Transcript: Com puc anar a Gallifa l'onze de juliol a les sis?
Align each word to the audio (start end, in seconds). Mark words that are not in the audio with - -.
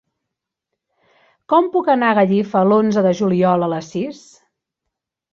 Com 1.53 1.67
puc 1.75 1.91
anar 1.93 2.07
a 2.11 2.15
Gallifa 2.19 2.63
l'onze 2.69 3.03
de 3.07 3.11
juliol 3.19 3.67
a 3.67 3.69
les 3.75 3.91
sis? 3.97 4.23